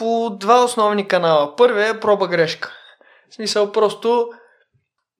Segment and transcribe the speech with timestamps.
[0.00, 1.56] по два основни канала.
[1.56, 2.72] Първият е проба грешка.
[3.30, 4.28] В смисъл просто...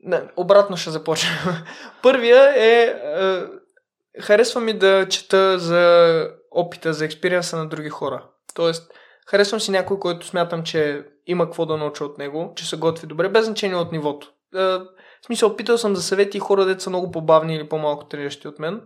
[0.00, 1.33] Не, обратно ще започнем.
[2.03, 3.43] Първия е, е...
[4.21, 8.25] Харесва ми да чета за опита, за експириенса на други хора.
[8.55, 8.93] Тоест,
[9.27, 13.07] харесвам си някой, който смятам, че има какво да науча от него, че се готви
[13.07, 14.33] добре, без значение от нивото.
[14.55, 18.49] Е, в смисъл, опитал съм за съвети хора, деца са много по-бавни или по-малко трениращи
[18.49, 18.81] от мен.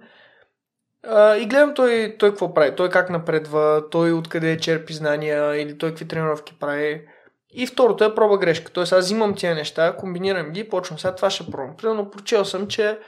[1.08, 5.56] А, и гледам той, той какво прави, той как напредва, той откъде е черпи знания
[5.56, 7.02] или той какви тренировки прави.
[7.50, 8.72] И второто е проба грешка.
[8.72, 11.76] Тоест аз взимам тия неща, комбинирам ги и почвам сега това ще пробвам.
[11.76, 12.98] Примерно прочел съм, че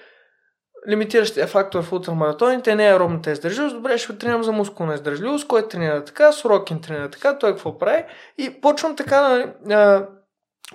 [0.89, 3.77] лимитиращия фактор в ултрамаратоните не е аеробната издържливост.
[3.77, 8.05] Добре, ще тренирам за мускулна издържливост, кой тренира така, Сорокин тренира така, той какво прави.
[8.39, 10.09] И почвам така да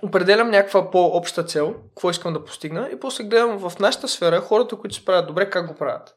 [0.02, 4.76] определям някаква по-обща цел, какво искам да постигна и после гледам в нашата сфера хората,
[4.76, 6.16] които се правят добре, как го правят.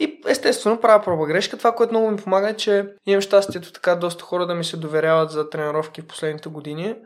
[0.00, 1.58] И естествено правя проба грешка.
[1.58, 4.76] Това, което много ми помага е, че имам щастието така доста хора да ми се
[4.76, 6.96] доверяват за тренировки в последните години.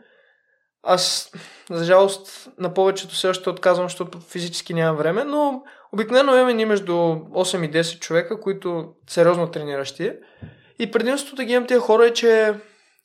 [0.83, 1.31] Аз,
[1.71, 6.65] за жалост, на повечето все още отказвам, защото физически нямам време, но обикновено имаме ни
[6.65, 10.13] между 8 и 10 човека, които сериозно трениращи.
[10.79, 12.53] И предимството да ги имам тия хора е, че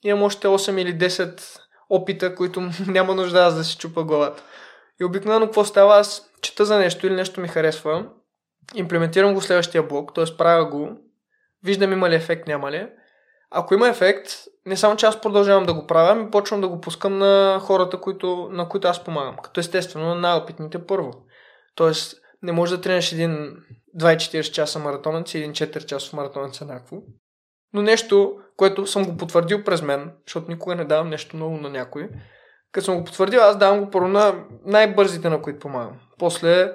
[0.02, 1.42] имам още 8 или 10
[1.91, 4.42] опита, които няма нужда аз да си чупа главата.
[5.00, 5.98] И обикновено какво става?
[5.98, 8.06] Аз чета за нещо или нещо ми харесва
[8.74, 10.24] имплементирам го в следващия блок, т.е.
[10.38, 10.91] правя го,
[11.64, 12.88] виждам има ли ефект, няма ли.
[13.50, 14.30] Ако има ефект,
[14.66, 18.00] не само че аз продължавам да го правя, ами почвам да го пускам на хората,
[18.00, 19.36] които, на които аз помагам.
[19.42, 21.12] Като естествено на най-опитните първо.
[21.74, 23.56] Тоест, не може да тренеш един
[24.00, 27.02] 24 часа маратонец и един 4 часов маратонец еднакво.
[27.72, 31.70] Но нещо, което съм го потвърдил през мен, защото никога не давам нещо ново на
[31.70, 32.08] някой,
[32.72, 36.00] като съм го потвърдил, аз давам го първо на най-бързите, на които помагам.
[36.19, 36.72] После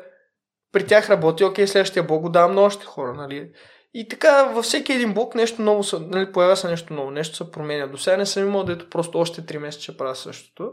[0.73, 3.51] при тях работи, окей, следващия блок го давам на още хора, нали?
[3.93, 7.51] И така, във всеки един блок нещо ново, нали, появява се нещо ново, нещо се
[7.51, 7.87] променя.
[7.87, 10.71] До сега не съм имал, дето просто още 3 месеца правя същото.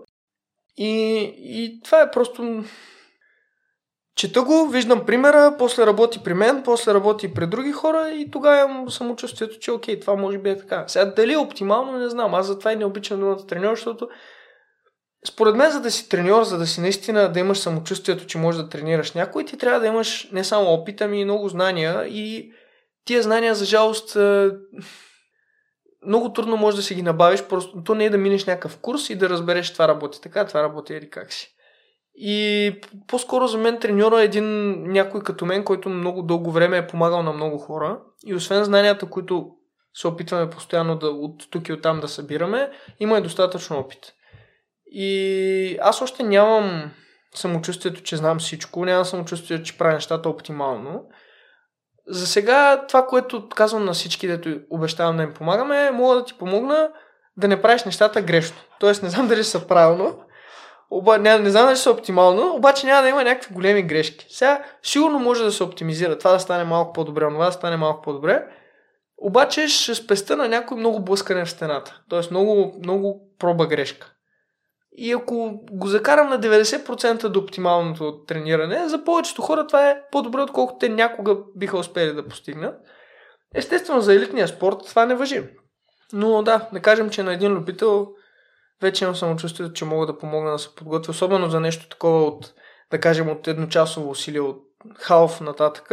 [0.77, 2.65] И, и това е просто...
[4.17, 8.71] Чета го, виждам примера, после работи при мен, после работи при други хора и тогава
[8.71, 10.85] имам самочувствието, че окей, това може би е така.
[10.89, 12.35] Сега дали е оптимално, не знам.
[12.35, 14.09] Аз затова и не обичам думата треньор, защото
[15.29, 18.63] според мен, за да си треньор, за да си наистина да имаш самочувствието, че можеш
[18.63, 22.53] да тренираш някой, ти трябва да имаш не само опит, ами и много знания и
[23.05, 24.17] тия знания, за жалост,
[26.07, 29.11] много трудно можеш да си ги набавиш, просто то не е да минеш някакъв курс
[29.11, 31.57] и да разбереш това работи така, това работи или как си.
[32.15, 32.75] И
[33.07, 37.23] по-скоро за мен треньора е един някой като мен, който много дълго време е помагал
[37.23, 39.51] на много хора и освен знанията, които
[39.95, 42.71] се опитваме постоянно да от тук и от там да събираме,
[43.01, 44.13] има и достатъчно опит.
[44.93, 46.91] И аз още нямам
[47.35, 51.05] самочувствието, че знам всичко, нямам самочувствието, че правя нещата оптимално.
[52.09, 56.25] За сега това, което казвам на всички, дето обещавам да им помагаме, е, мога да
[56.25, 56.91] ти помогна
[57.37, 58.57] да не правиш нещата грешно.
[58.81, 60.19] Тоест, не знам дали са правилно,
[60.91, 64.27] оба, не, не знам дали са оптимално, обаче няма да има някакви големи грешки.
[64.29, 68.03] Сега сигурно може да се оптимизира, това да стане малко по-добре, това да стане малко
[68.03, 68.45] по-добре,
[69.19, 72.01] обаче ще спеста на някой много блъскане в стената.
[72.09, 74.13] Тоест много, много проба грешка.
[74.97, 80.41] И ако го закарам на 90% до оптималното трениране, за повечето хора това е по-добре,
[80.41, 82.75] отколкото те някога биха успели да постигнат.
[83.55, 85.49] Естествено, за елитния спорт това не въжи.
[86.13, 88.09] Но да, да кажем, че на един любител
[88.83, 92.55] вече имам самочувствието, че мога да помогна да се подготвя, особено за нещо такова от,
[92.91, 94.63] да кажем, от едночасово усилие от
[94.99, 95.91] халф нататък.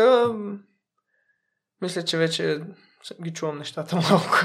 [1.82, 2.62] Мисля, че вече
[3.24, 4.38] ги чувам нещата малко.